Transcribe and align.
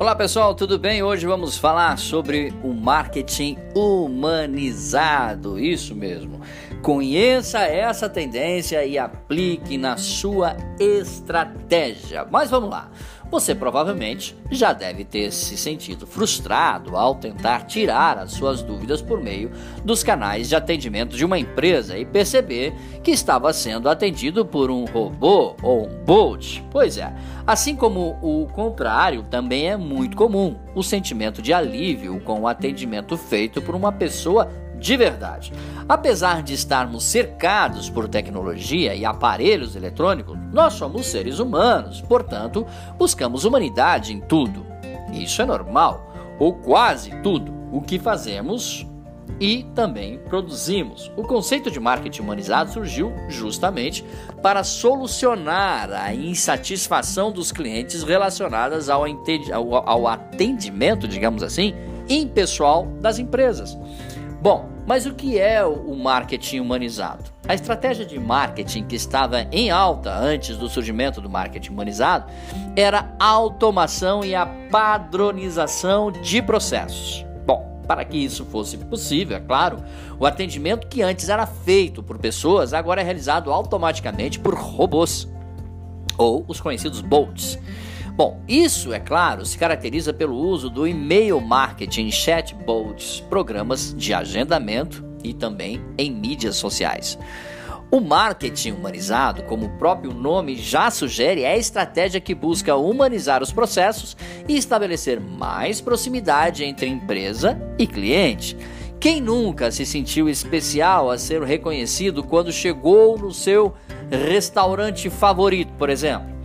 Olá 0.00 0.16
pessoal, 0.16 0.54
tudo 0.54 0.78
bem? 0.78 1.02
Hoje 1.02 1.26
vamos 1.26 1.58
falar 1.58 1.98
sobre 1.98 2.54
o 2.64 2.72
marketing 2.72 3.58
humanizado. 3.74 5.58
Isso 5.58 5.94
mesmo. 5.94 6.40
Conheça 6.82 7.60
essa 7.60 8.08
tendência 8.08 8.84
e 8.84 8.98
aplique 8.98 9.76
na 9.76 9.96
sua 9.96 10.56
estratégia. 10.78 12.26
Mas 12.30 12.50
vamos 12.50 12.70
lá. 12.70 12.90
Você 13.30 13.54
provavelmente 13.54 14.36
já 14.50 14.72
deve 14.72 15.04
ter 15.04 15.30
se 15.30 15.56
sentido 15.56 16.04
frustrado 16.04 16.96
ao 16.96 17.14
tentar 17.14 17.60
tirar 17.60 18.18
as 18.18 18.32
suas 18.32 18.60
dúvidas 18.60 19.00
por 19.00 19.22
meio 19.22 19.52
dos 19.84 20.02
canais 20.02 20.48
de 20.48 20.56
atendimento 20.56 21.16
de 21.16 21.24
uma 21.24 21.38
empresa 21.38 21.96
e 21.96 22.04
perceber 22.04 22.74
que 23.04 23.12
estava 23.12 23.52
sendo 23.52 23.88
atendido 23.88 24.44
por 24.44 24.68
um 24.68 24.84
robô 24.84 25.54
ou 25.62 25.86
um 25.86 26.04
bot. 26.04 26.64
Pois 26.72 26.98
é, 26.98 27.14
assim 27.46 27.76
como 27.76 28.18
o 28.20 28.48
contrário 28.48 29.22
também 29.30 29.68
é 29.68 29.76
muito 29.76 30.16
comum, 30.16 30.56
o 30.74 30.82
sentimento 30.82 31.40
de 31.40 31.52
alívio 31.52 32.20
com 32.22 32.40
o 32.40 32.48
atendimento 32.48 33.16
feito 33.16 33.59
por 33.60 33.74
uma 33.74 33.92
pessoa 33.92 34.50
de 34.80 34.96
verdade. 34.96 35.52
Apesar 35.88 36.42
de 36.42 36.54
estarmos 36.54 37.04
cercados 37.04 37.90
por 37.90 38.08
tecnologia 38.08 38.94
e 38.94 39.04
aparelhos 39.04 39.76
eletrônicos, 39.76 40.38
nós 40.52 40.74
somos 40.74 41.06
seres 41.06 41.38
humanos, 41.38 42.00
portanto, 42.00 42.66
buscamos 42.98 43.44
humanidade 43.44 44.12
em 44.12 44.20
tudo. 44.20 44.64
Isso 45.12 45.42
é 45.42 45.44
normal, 45.44 46.12
ou 46.38 46.54
quase 46.54 47.10
tudo, 47.22 47.52
o 47.72 47.82
que 47.82 47.98
fazemos 47.98 48.86
e 49.38 49.64
também 49.74 50.18
produzimos. 50.18 51.10
O 51.16 51.22
conceito 51.22 51.70
de 51.70 51.80
marketing 51.80 52.22
humanizado 52.22 52.72
surgiu 52.72 53.12
justamente 53.28 54.04
para 54.42 54.62
solucionar 54.62 55.90
a 55.92 56.14
insatisfação 56.14 57.32
dos 57.32 57.52
clientes 57.52 58.02
relacionadas 58.02 58.88
ao, 58.88 59.04
ao 59.54 60.06
atendimento, 60.06 61.08
digamos 61.08 61.42
assim, 61.42 61.74
impessoal 62.10 62.86
das 63.00 63.18
empresas. 63.18 63.78
Bom, 64.42 64.68
mas 64.86 65.06
o 65.06 65.14
que 65.14 65.38
é 65.38 65.64
o 65.64 65.94
marketing 65.94 66.60
humanizado? 66.60 67.24
A 67.46 67.54
estratégia 67.54 68.04
de 68.04 68.18
marketing 68.18 68.84
que 68.84 68.96
estava 68.96 69.42
em 69.52 69.70
alta 69.70 70.12
antes 70.12 70.56
do 70.56 70.68
surgimento 70.68 71.20
do 71.20 71.28
marketing 71.28 71.72
humanizado 71.72 72.30
era 72.74 73.14
a 73.18 73.26
automação 73.26 74.24
e 74.24 74.34
a 74.34 74.46
padronização 74.46 76.10
de 76.10 76.40
processos. 76.40 77.24
Bom, 77.46 77.82
para 77.86 78.04
que 78.04 78.16
isso 78.16 78.44
fosse 78.46 78.78
possível, 78.78 79.36
é 79.36 79.40
claro, 79.40 79.76
o 80.18 80.24
atendimento 80.24 80.86
que 80.88 81.02
antes 81.02 81.28
era 81.28 81.46
feito 81.46 82.02
por 82.02 82.18
pessoas 82.18 82.72
agora 82.72 83.02
é 83.02 83.04
realizado 83.04 83.52
automaticamente 83.52 84.40
por 84.40 84.54
robôs 84.54 85.28
ou 86.16 86.44
os 86.48 86.60
conhecidos 86.60 87.00
bots. 87.00 87.58
Bom, 88.20 88.38
isso, 88.46 88.92
é 88.92 89.00
claro, 89.00 89.46
se 89.46 89.56
caracteriza 89.56 90.12
pelo 90.12 90.36
uso 90.36 90.68
do 90.68 90.86
e-mail 90.86 91.40
marketing, 91.40 92.10
chatbots, 92.10 93.18
programas 93.30 93.94
de 93.96 94.12
agendamento 94.12 95.02
e 95.24 95.32
também 95.32 95.80
em 95.96 96.10
mídias 96.10 96.56
sociais. 96.56 97.18
O 97.90 97.98
marketing 97.98 98.72
humanizado, 98.72 99.44
como 99.44 99.64
o 99.64 99.78
próprio 99.78 100.12
nome 100.12 100.56
já 100.56 100.90
sugere, 100.90 101.44
é 101.44 101.52
a 101.52 101.56
estratégia 101.56 102.20
que 102.20 102.34
busca 102.34 102.76
humanizar 102.76 103.42
os 103.42 103.52
processos 103.52 104.14
e 104.46 104.54
estabelecer 104.54 105.18
mais 105.18 105.80
proximidade 105.80 106.62
entre 106.62 106.88
empresa 106.88 107.58
e 107.78 107.86
cliente. 107.86 108.54
Quem 109.00 109.18
nunca 109.18 109.70
se 109.70 109.86
sentiu 109.86 110.28
especial 110.28 111.10
a 111.10 111.16
ser 111.16 111.40
reconhecido 111.42 112.22
quando 112.22 112.52
chegou 112.52 113.16
no 113.16 113.32
seu 113.32 113.72
restaurante 114.10 115.08
favorito, 115.08 115.72
por 115.78 115.88
exemplo? 115.88 116.39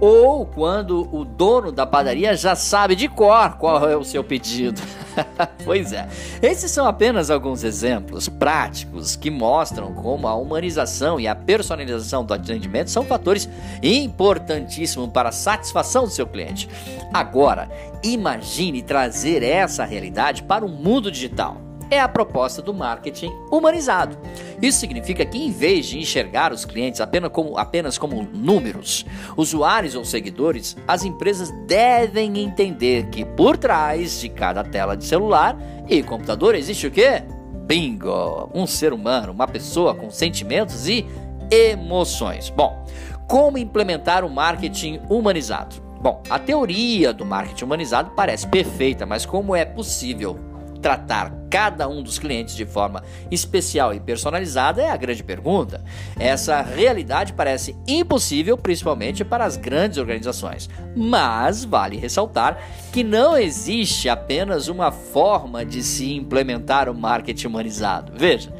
Ou 0.00 0.46
quando 0.46 1.08
o 1.14 1.24
dono 1.24 1.70
da 1.70 1.86
padaria 1.86 2.34
já 2.34 2.56
sabe 2.56 2.96
de 2.96 3.06
cor 3.06 3.56
qual 3.58 3.88
é 3.88 3.96
o 3.96 4.02
seu 4.02 4.24
pedido. 4.24 4.80
pois 5.64 5.92
é, 5.92 6.08
esses 6.40 6.70
são 6.70 6.86
apenas 6.86 7.30
alguns 7.30 7.62
exemplos 7.62 8.28
práticos 8.28 9.14
que 9.14 9.30
mostram 9.30 9.92
como 9.92 10.26
a 10.26 10.34
humanização 10.34 11.20
e 11.20 11.28
a 11.28 11.34
personalização 11.34 12.24
do 12.24 12.32
atendimento 12.32 12.90
são 12.90 13.04
fatores 13.04 13.48
importantíssimos 13.82 15.10
para 15.10 15.28
a 15.28 15.32
satisfação 15.32 16.04
do 16.04 16.10
seu 16.10 16.26
cliente. 16.26 16.68
Agora, 17.12 17.68
imagine 18.02 18.82
trazer 18.82 19.42
essa 19.42 19.84
realidade 19.84 20.42
para 20.42 20.64
o 20.64 20.68
mundo 20.68 21.10
digital 21.10 21.69
é 21.90 22.00
a 22.00 22.08
proposta 22.08 22.62
do 22.62 22.72
marketing 22.72 23.32
humanizado. 23.50 24.16
Isso 24.62 24.78
significa 24.78 25.24
que, 25.24 25.38
em 25.38 25.50
vez 25.50 25.86
de 25.86 25.98
enxergar 25.98 26.52
os 26.52 26.64
clientes 26.64 27.00
apenas 27.00 27.30
como, 27.32 27.58
apenas 27.58 27.98
como 27.98 28.22
números, 28.22 29.04
usuários 29.36 29.94
ou 29.94 30.04
seguidores, 30.04 30.76
as 30.86 31.04
empresas 31.04 31.50
devem 31.66 32.38
entender 32.38 33.08
que 33.08 33.24
por 33.24 33.56
trás 33.56 34.20
de 34.20 34.28
cada 34.28 34.62
tela 34.62 34.96
de 34.96 35.04
celular 35.04 35.56
e 35.88 36.02
computador 36.02 36.54
existe 36.54 36.86
o 36.86 36.90
quê? 36.90 37.22
Bingo! 37.66 38.50
Um 38.54 38.66
ser 38.66 38.92
humano, 38.92 39.32
uma 39.32 39.48
pessoa 39.48 39.94
com 39.94 40.10
sentimentos 40.10 40.88
e 40.88 41.06
emoções. 41.50 42.50
Bom, 42.50 42.84
como 43.26 43.58
implementar 43.58 44.24
o 44.24 44.30
marketing 44.30 45.00
humanizado? 45.08 45.76
Bom, 46.00 46.22
a 46.30 46.38
teoria 46.38 47.12
do 47.12 47.26
marketing 47.26 47.64
humanizado 47.64 48.10
parece 48.16 48.46
perfeita, 48.46 49.04
mas 49.04 49.26
como 49.26 49.54
é 49.54 49.64
possível 49.64 50.38
tratar 50.80 51.39
cada 51.50 51.88
um 51.88 52.00
dos 52.02 52.18
clientes 52.18 52.54
de 52.54 52.64
forma 52.64 53.02
especial 53.30 53.92
e 53.92 53.98
personalizada 53.98 54.80
é 54.80 54.88
a 54.88 54.96
grande 54.96 55.24
pergunta. 55.24 55.84
Essa 56.18 56.62
realidade 56.62 57.32
parece 57.32 57.76
impossível, 57.88 58.56
principalmente 58.56 59.24
para 59.24 59.44
as 59.44 59.56
grandes 59.56 59.98
organizações. 59.98 60.70
Mas 60.96 61.64
vale 61.64 61.96
ressaltar 61.96 62.62
que 62.92 63.02
não 63.02 63.36
existe 63.36 64.08
apenas 64.08 64.68
uma 64.68 64.92
forma 64.92 65.64
de 65.64 65.82
se 65.82 66.14
implementar 66.14 66.88
o 66.88 66.94
marketing 66.94 67.48
humanizado. 67.48 68.12
Veja. 68.16 68.54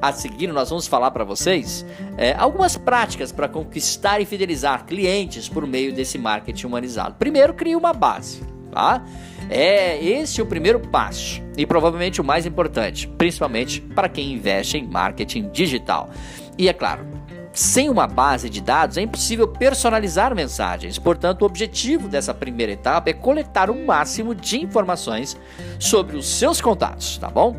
A 0.00 0.12
seguir, 0.12 0.48
nós 0.48 0.68
vamos 0.68 0.86
falar 0.86 1.10
para 1.10 1.24
vocês 1.24 1.84
é, 2.18 2.34
algumas 2.34 2.76
práticas 2.76 3.32
para 3.32 3.48
conquistar 3.48 4.20
e 4.20 4.26
fidelizar 4.26 4.84
clientes 4.84 5.48
por 5.48 5.66
meio 5.66 5.90
desse 5.90 6.18
marketing 6.18 6.66
humanizado. 6.66 7.14
Primeiro, 7.18 7.54
crie 7.54 7.74
uma 7.74 7.94
base, 7.94 8.42
tá? 8.70 9.02
É 9.48 9.96
esse 10.04 10.42
o 10.42 10.46
primeiro 10.46 10.80
passo 10.80 11.45
e 11.56 11.66
provavelmente 11.66 12.20
o 12.20 12.24
mais 12.24 12.46
importante, 12.46 13.06
principalmente 13.06 13.80
para 13.80 14.08
quem 14.08 14.32
investe 14.32 14.78
em 14.78 14.86
marketing 14.86 15.48
digital. 15.50 16.10
E 16.58 16.68
é 16.68 16.72
claro, 16.72 17.06
sem 17.52 17.88
uma 17.88 18.06
base 18.06 18.50
de 18.50 18.60
dados 18.60 18.98
é 18.98 19.02
impossível 19.02 19.48
personalizar 19.48 20.34
mensagens. 20.34 20.98
Portanto, 20.98 21.42
o 21.42 21.46
objetivo 21.46 22.06
dessa 22.06 22.34
primeira 22.34 22.72
etapa 22.72 23.08
é 23.08 23.14
coletar 23.14 23.70
o 23.70 23.86
máximo 23.86 24.34
de 24.34 24.60
informações 24.60 25.36
sobre 25.78 26.16
os 26.16 26.28
seus 26.28 26.60
contatos, 26.60 27.16
tá 27.16 27.30
bom? 27.30 27.56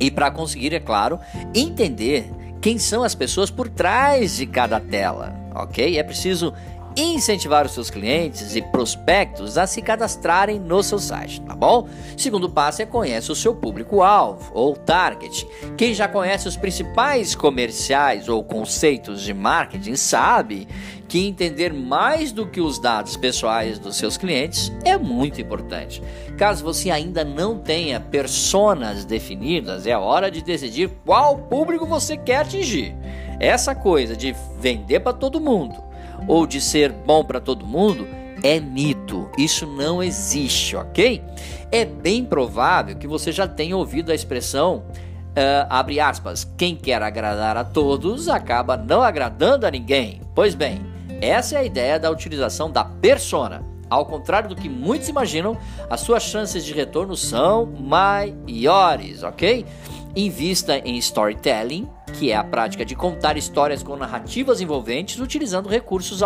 E 0.00 0.10
para 0.10 0.30
conseguir, 0.30 0.72
é 0.72 0.80
claro, 0.80 1.20
entender 1.54 2.30
quem 2.62 2.78
são 2.78 3.02
as 3.02 3.14
pessoas 3.14 3.50
por 3.50 3.68
trás 3.68 4.36
de 4.36 4.46
cada 4.46 4.80
tela, 4.80 5.34
ok? 5.54 5.98
É 5.98 6.02
preciso 6.02 6.54
incentivar 6.96 7.66
os 7.66 7.72
seus 7.72 7.90
clientes 7.90 8.56
e 8.56 8.62
prospectos 8.62 9.56
a 9.56 9.66
se 9.66 9.80
cadastrarem 9.80 10.58
no 10.58 10.82
seu 10.82 10.98
site, 10.98 11.40
tá 11.42 11.54
bom? 11.54 11.88
Segundo 12.16 12.48
passo 12.48 12.82
é 12.82 12.86
conhece 12.86 13.30
o 13.30 13.34
seu 13.34 13.54
público-alvo 13.54 14.50
ou 14.54 14.74
target. 14.74 15.46
Quem 15.76 15.94
já 15.94 16.08
conhece 16.08 16.48
os 16.48 16.56
principais 16.56 17.34
comerciais 17.34 18.28
ou 18.28 18.42
conceitos 18.42 19.22
de 19.22 19.32
marketing 19.32 19.96
sabe 19.96 20.66
que 21.08 21.26
entender 21.26 21.72
mais 21.72 22.30
do 22.30 22.46
que 22.46 22.60
os 22.60 22.78
dados 22.78 23.16
pessoais 23.16 23.78
dos 23.78 23.96
seus 23.96 24.16
clientes 24.16 24.72
é 24.84 24.96
muito 24.96 25.40
importante. 25.40 26.00
Caso 26.38 26.62
você 26.62 26.90
ainda 26.90 27.24
não 27.24 27.58
tenha 27.58 27.98
personas 27.98 29.04
definidas, 29.04 29.86
é 29.86 29.96
hora 29.96 30.30
de 30.30 30.40
decidir 30.40 30.88
qual 31.04 31.36
público 31.36 31.84
você 31.84 32.16
quer 32.16 32.42
atingir. 32.42 32.94
Essa 33.40 33.74
coisa 33.74 34.16
de 34.16 34.34
vender 34.60 35.00
para 35.00 35.12
todo 35.12 35.40
mundo 35.40 35.89
ou 36.26 36.46
de 36.46 36.60
ser 36.60 36.92
bom 36.92 37.24
para 37.24 37.40
todo 37.40 37.66
mundo 37.66 38.06
é 38.42 38.58
mito. 38.58 39.28
Isso 39.36 39.66
não 39.66 40.02
existe, 40.02 40.76
ok? 40.76 41.22
É 41.70 41.84
bem 41.84 42.24
provável 42.24 42.96
que 42.96 43.06
você 43.06 43.30
já 43.30 43.46
tenha 43.46 43.76
ouvido 43.76 44.10
a 44.10 44.14
expressão 44.14 44.84
Uh, 45.30 45.62
abre 45.70 46.00
aspas, 46.00 46.42
quem 46.56 46.74
quer 46.74 47.00
agradar 47.00 47.56
a 47.56 47.62
todos 47.62 48.28
acaba 48.28 48.76
não 48.76 49.00
agradando 49.00 49.64
a 49.64 49.70
ninguém. 49.70 50.20
Pois 50.34 50.56
bem, 50.56 50.80
essa 51.20 51.54
é 51.54 51.58
a 51.58 51.64
ideia 51.64 52.00
da 52.00 52.10
utilização 52.10 52.68
da 52.68 52.82
persona. 52.84 53.62
Ao 53.88 54.04
contrário 54.04 54.48
do 54.48 54.56
que 54.56 54.68
muitos 54.68 55.08
imaginam, 55.08 55.56
as 55.88 56.00
suas 56.00 56.24
chances 56.24 56.64
de 56.64 56.72
retorno 56.72 57.16
são 57.16 57.64
maiores, 57.64 59.22
ok? 59.22 59.64
Invista 60.16 60.78
em 60.78 60.96
storytelling, 60.98 61.88
que 62.10 62.30
é 62.30 62.36
a 62.36 62.44
prática 62.44 62.84
de 62.84 62.94
contar 62.94 63.36
histórias 63.36 63.82
com 63.82 63.96
narrativas 63.96 64.60
envolventes 64.60 65.18
utilizando 65.18 65.68
recursos 65.68 66.22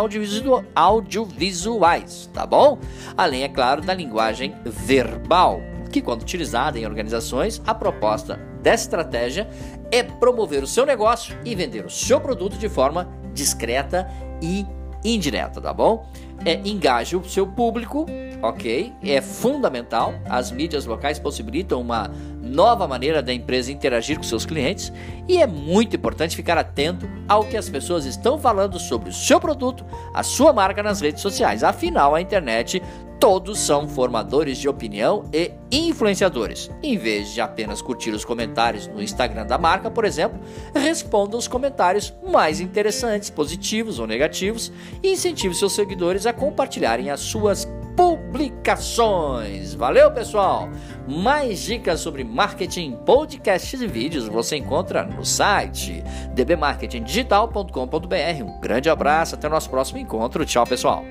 audiovisuais, 0.74 2.30
tá 2.32 2.46
bom? 2.46 2.78
Além, 3.16 3.42
é 3.44 3.48
claro, 3.48 3.82
da 3.82 3.94
linguagem 3.94 4.54
verbal, 4.64 5.60
que, 5.90 6.02
quando 6.02 6.22
utilizada 6.22 6.78
em 6.78 6.86
organizações, 6.86 7.62
a 7.66 7.74
proposta 7.74 8.36
dessa 8.60 8.84
estratégia 8.84 9.48
é 9.92 10.02
promover 10.02 10.62
o 10.62 10.66
seu 10.66 10.84
negócio 10.84 11.38
e 11.44 11.54
vender 11.54 11.84
o 11.84 11.90
seu 11.90 12.20
produto 12.20 12.56
de 12.56 12.68
forma 12.68 13.08
discreta 13.32 14.10
e 14.42 14.66
indireta, 15.04 15.60
tá 15.60 15.72
bom? 15.72 16.08
É, 16.44 16.60
engaje 16.64 17.14
o 17.14 17.24
seu 17.24 17.46
público 17.46 18.06
ok? 18.44 18.92
É 19.02 19.20
fundamental. 19.20 20.14
As 20.26 20.50
mídias 20.50 20.84
locais 20.84 21.18
possibilitam 21.18 21.80
uma 21.80 22.10
nova 22.42 22.86
maneira 22.86 23.22
da 23.22 23.32
empresa 23.32 23.72
interagir 23.72 24.18
com 24.18 24.22
seus 24.22 24.44
clientes 24.44 24.92
e 25.26 25.40
é 25.40 25.46
muito 25.46 25.96
importante 25.96 26.36
ficar 26.36 26.58
atento 26.58 27.08
ao 27.26 27.44
que 27.44 27.56
as 27.56 27.68
pessoas 27.70 28.04
estão 28.04 28.38
falando 28.38 28.78
sobre 28.78 29.08
o 29.08 29.12
seu 29.12 29.40
produto, 29.40 29.84
a 30.12 30.22
sua 30.22 30.52
marca 30.52 30.82
nas 30.82 31.00
redes 31.00 31.22
sociais. 31.22 31.64
Afinal, 31.64 32.14
a 32.14 32.20
internet 32.20 32.82
todos 33.18 33.58
são 33.60 33.88
formadores 33.88 34.58
de 34.58 34.68
opinião 34.68 35.24
e 35.32 35.52
influenciadores. 35.72 36.70
Em 36.82 36.98
vez 36.98 37.32
de 37.32 37.40
apenas 37.40 37.80
curtir 37.80 38.10
os 38.10 38.26
comentários 38.26 38.86
no 38.86 39.02
Instagram 39.02 39.46
da 39.46 39.56
marca, 39.56 39.90
por 39.90 40.04
exemplo, 40.04 40.38
responda 40.74 41.34
os 41.34 41.48
comentários 41.48 42.12
mais 42.30 42.60
interessantes, 42.60 43.30
positivos 43.30 43.98
ou 43.98 44.06
negativos 44.06 44.70
e 45.02 45.12
incentive 45.12 45.54
seus 45.54 45.72
seguidores 45.72 46.26
a 46.26 46.34
compartilharem 46.34 47.08
as 47.08 47.20
suas 47.20 47.66
publicações. 47.96 49.74
Valeu, 49.74 50.10
pessoal! 50.10 50.68
Mais 51.08 51.60
dicas 51.60 52.00
sobre 52.00 52.24
marketing, 52.24 52.96
podcasts 53.04 53.80
e 53.80 53.86
vídeos 53.86 54.26
você 54.26 54.56
encontra 54.56 55.04
no 55.04 55.24
site 55.24 56.02
dbmarketingdigital.com.br. 56.34 58.44
Um 58.44 58.60
grande 58.60 58.90
abraço, 58.90 59.34
até 59.34 59.46
o 59.46 59.50
nosso 59.50 59.70
próximo 59.70 59.98
encontro. 59.98 60.44
Tchau, 60.44 60.66
pessoal! 60.66 61.04